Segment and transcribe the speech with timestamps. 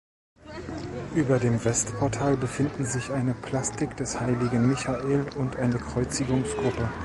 [1.13, 6.89] Über dem Westportal befinden sich eine Plastik des heiligen Michael und eine Kreuzigungsgruppe.